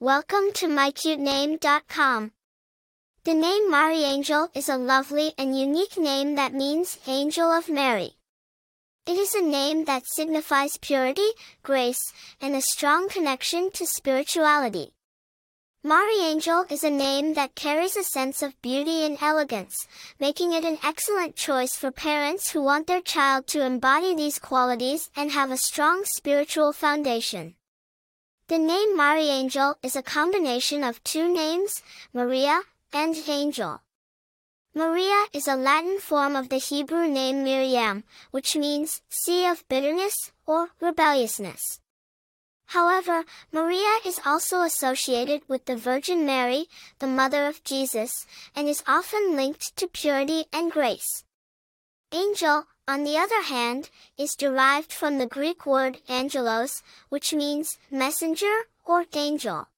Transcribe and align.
Welcome 0.00 0.52
to 0.54 0.68
mycutename.com. 0.68 2.30
The 3.24 3.34
name 3.34 3.68
Mariangel 3.68 4.48
is 4.54 4.68
a 4.68 4.76
lovely 4.76 5.32
and 5.36 5.58
unique 5.58 5.98
name 5.98 6.36
that 6.36 6.54
means 6.54 7.00
Angel 7.08 7.50
of 7.50 7.68
Mary. 7.68 8.12
It 9.08 9.16
is 9.16 9.34
a 9.34 9.42
name 9.42 9.86
that 9.86 10.06
signifies 10.06 10.78
purity, 10.78 11.26
grace, 11.64 12.12
and 12.40 12.54
a 12.54 12.62
strong 12.62 13.08
connection 13.08 13.72
to 13.72 13.86
spirituality. 13.88 14.92
Mariangel 15.84 16.70
is 16.70 16.84
a 16.84 16.90
name 16.90 17.34
that 17.34 17.56
carries 17.56 17.96
a 17.96 18.04
sense 18.04 18.40
of 18.40 18.62
beauty 18.62 19.04
and 19.04 19.18
elegance, 19.20 19.88
making 20.20 20.52
it 20.52 20.64
an 20.64 20.78
excellent 20.84 21.34
choice 21.34 21.74
for 21.74 21.90
parents 21.90 22.52
who 22.52 22.62
want 22.62 22.86
their 22.86 23.02
child 23.02 23.48
to 23.48 23.66
embody 23.66 24.14
these 24.14 24.38
qualities 24.38 25.10
and 25.16 25.32
have 25.32 25.50
a 25.50 25.56
strong 25.56 26.04
spiritual 26.04 26.72
foundation. 26.72 27.56
The 28.48 28.56
name 28.56 28.96
Mariangel 28.96 29.74
is 29.82 29.94
a 29.94 30.02
combination 30.02 30.82
of 30.82 31.04
two 31.04 31.30
names, 31.30 31.82
Maria 32.14 32.62
and 32.94 33.14
Angel. 33.28 33.82
Maria 34.74 35.26
is 35.34 35.46
a 35.46 35.54
Latin 35.54 35.98
form 35.98 36.34
of 36.34 36.48
the 36.48 36.56
Hebrew 36.56 37.06
name 37.06 37.44
Miriam, 37.44 38.04
which 38.30 38.56
means 38.56 39.02
sea 39.10 39.44
of 39.44 39.68
bitterness 39.68 40.32
or 40.46 40.70
rebelliousness. 40.80 41.80
However, 42.68 43.24
Maria 43.52 43.98
is 44.06 44.18
also 44.24 44.62
associated 44.62 45.42
with 45.46 45.66
the 45.66 45.76
Virgin 45.76 46.24
Mary, 46.24 46.68
the 47.00 47.06
mother 47.06 47.46
of 47.46 47.62
Jesus, 47.64 48.24
and 48.56 48.66
is 48.66 48.82
often 48.86 49.36
linked 49.36 49.76
to 49.76 49.88
purity 49.88 50.46
and 50.54 50.72
grace. 50.72 51.22
Angel, 52.12 52.64
on 52.86 53.04
the 53.04 53.18
other 53.18 53.42
hand, 53.42 53.90
is 54.16 54.34
derived 54.34 54.92
from 54.92 55.18
the 55.18 55.26
Greek 55.26 55.66
word 55.66 55.98
angelos, 56.08 56.82
which 57.10 57.34
means 57.34 57.78
messenger 57.90 58.54
or 58.86 59.04
angel. 59.12 59.68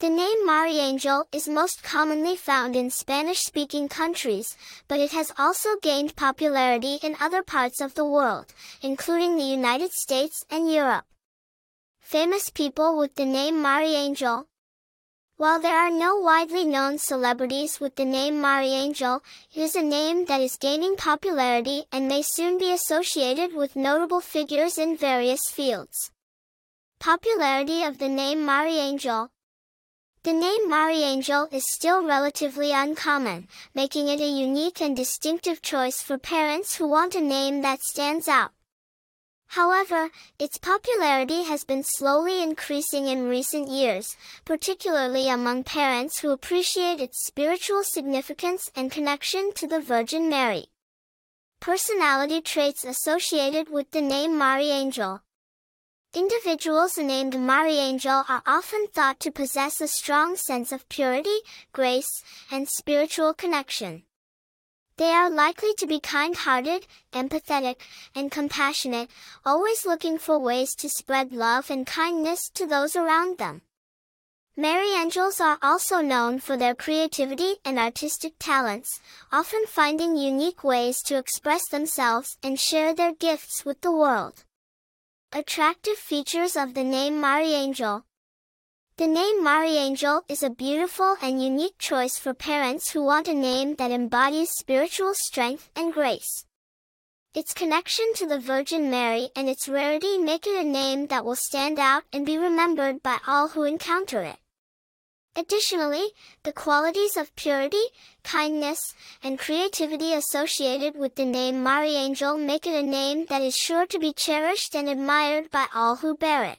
The 0.00 0.10
name 0.10 0.46
Mariangel 0.46 1.24
is 1.32 1.48
most 1.48 1.84
commonly 1.84 2.36
found 2.36 2.74
in 2.74 2.90
Spanish-speaking 2.90 3.88
countries, 3.88 4.56
but 4.88 4.98
it 4.98 5.12
has 5.12 5.32
also 5.38 5.76
gained 5.80 6.16
popularity 6.16 6.98
in 7.00 7.16
other 7.20 7.42
parts 7.42 7.80
of 7.80 7.94
the 7.94 8.04
world, 8.04 8.52
including 8.82 9.36
the 9.36 9.44
United 9.44 9.92
States 9.92 10.44
and 10.50 10.70
Europe. 10.70 11.06
Famous 12.00 12.50
people 12.50 12.98
with 12.98 13.14
the 13.14 13.24
name 13.24 13.62
Mariangel, 13.62 14.46
while 15.36 15.60
there 15.60 15.76
are 15.76 15.90
no 15.90 16.16
widely 16.16 16.64
known 16.64 16.96
celebrities 16.96 17.78
with 17.78 17.94
the 17.96 18.04
name 18.04 18.36
Mariangel, 18.36 19.20
it 19.54 19.60
is 19.60 19.76
a 19.76 19.82
name 19.82 20.24
that 20.24 20.40
is 20.40 20.56
gaining 20.56 20.96
popularity 20.96 21.84
and 21.92 22.08
may 22.08 22.22
soon 22.22 22.56
be 22.56 22.72
associated 22.72 23.54
with 23.54 23.76
notable 23.76 24.22
figures 24.22 24.78
in 24.78 24.96
various 24.96 25.42
fields. 25.50 26.10
Popularity 27.00 27.82
of 27.82 27.98
the 27.98 28.08
name 28.08 28.46
Mariangel 28.46 29.28
The 30.22 30.32
name 30.32 30.70
Mariangel 30.70 31.52
is 31.52 31.70
still 31.70 32.02
relatively 32.02 32.72
uncommon, 32.72 33.46
making 33.74 34.08
it 34.08 34.20
a 34.20 34.26
unique 34.26 34.80
and 34.80 34.96
distinctive 34.96 35.60
choice 35.60 36.00
for 36.00 36.16
parents 36.16 36.76
who 36.76 36.88
want 36.88 37.14
a 37.14 37.20
name 37.20 37.60
that 37.60 37.82
stands 37.82 38.26
out. 38.26 38.55
However, 39.48 40.10
its 40.38 40.58
popularity 40.58 41.44
has 41.44 41.64
been 41.64 41.82
slowly 41.82 42.42
increasing 42.42 43.06
in 43.06 43.28
recent 43.28 43.68
years, 43.68 44.16
particularly 44.44 45.28
among 45.28 45.64
parents 45.64 46.18
who 46.18 46.30
appreciate 46.30 47.00
its 47.00 47.24
spiritual 47.24 47.82
significance 47.84 48.70
and 48.74 48.90
connection 48.90 49.52
to 49.54 49.66
the 49.66 49.80
Virgin 49.80 50.28
Mary. 50.28 50.66
Personality 51.60 52.40
traits 52.40 52.84
associated 52.84 53.70
with 53.70 53.90
the 53.92 54.02
name 54.02 54.32
Mariangel. 54.32 55.20
Individuals 56.12 56.98
named 56.98 57.34
Mariangel 57.34 58.28
are 58.28 58.42
often 58.46 58.86
thought 58.88 59.20
to 59.20 59.30
possess 59.30 59.80
a 59.80 59.88
strong 59.88 60.36
sense 60.36 60.72
of 60.72 60.88
purity, 60.88 61.38
grace, 61.72 62.22
and 62.50 62.68
spiritual 62.68 63.34
connection. 63.34 64.02
They 64.98 65.10
are 65.10 65.28
likely 65.28 65.74
to 65.74 65.86
be 65.86 66.00
kind-hearted, 66.00 66.86
empathetic, 67.12 67.76
and 68.14 68.30
compassionate, 68.30 69.10
always 69.44 69.84
looking 69.84 70.18
for 70.18 70.38
ways 70.38 70.74
to 70.76 70.88
spread 70.88 71.32
love 71.32 71.70
and 71.70 71.86
kindness 71.86 72.48
to 72.54 72.66
those 72.66 72.96
around 72.96 73.36
them. 73.36 73.60
Mariangels 74.58 75.38
are 75.38 75.58
also 75.60 76.00
known 76.00 76.38
for 76.38 76.56
their 76.56 76.74
creativity 76.74 77.56
and 77.62 77.78
artistic 77.78 78.32
talents, 78.38 79.00
often 79.30 79.66
finding 79.66 80.16
unique 80.16 80.64
ways 80.64 81.02
to 81.02 81.18
express 81.18 81.68
themselves 81.68 82.38
and 82.42 82.58
share 82.58 82.94
their 82.94 83.12
gifts 83.12 83.66
with 83.66 83.82
the 83.82 83.92
world. 83.92 84.44
Attractive 85.30 85.98
features 85.98 86.56
of 86.56 86.72
the 86.72 86.84
name 86.84 87.20
Mariangel 87.20 88.04
the 88.98 89.06
name 89.06 89.44
Mariangel 89.44 90.22
is 90.26 90.42
a 90.42 90.48
beautiful 90.48 91.18
and 91.20 91.42
unique 91.42 91.76
choice 91.78 92.18
for 92.18 92.32
parents 92.32 92.90
who 92.90 93.04
want 93.04 93.28
a 93.28 93.34
name 93.34 93.74
that 93.74 93.90
embodies 93.90 94.48
spiritual 94.52 95.12
strength 95.12 95.68
and 95.76 95.92
grace. 95.92 96.46
Its 97.34 97.52
connection 97.52 98.06
to 98.14 98.26
the 98.26 98.40
Virgin 98.40 98.90
Mary 98.90 99.28
and 99.36 99.50
its 99.50 99.68
rarity 99.68 100.16
make 100.16 100.46
it 100.46 100.58
a 100.58 100.66
name 100.66 101.08
that 101.08 101.26
will 101.26 101.36
stand 101.36 101.78
out 101.78 102.04
and 102.10 102.24
be 102.24 102.38
remembered 102.38 103.02
by 103.02 103.18
all 103.26 103.48
who 103.48 103.64
encounter 103.64 104.22
it. 104.22 104.38
Additionally, 105.36 106.12
the 106.44 106.52
qualities 106.54 107.18
of 107.18 107.36
purity, 107.36 107.84
kindness, 108.24 108.94
and 109.22 109.38
creativity 109.38 110.14
associated 110.14 110.96
with 110.96 111.16
the 111.16 111.26
name 111.26 111.56
Mariangel 111.62 112.42
make 112.42 112.66
it 112.66 112.82
a 112.82 112.82
name 112.82 113.26
that 113.26 113.42
is 113.42 113.54
sure 113.54 113.84
to 113.84 113.98
be 113.98 114.14
cherished 114.14 114.74
and 114.74 114.88
admired 114.88 115.50
by 115.50 115.66
all 115.74 115.96
who 115.96 116.16
bear 116.16 116.44
it. 116.44 116.58